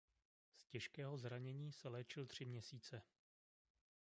[0.57, 3.01] S těžkého zranění se léčil tři měsíce.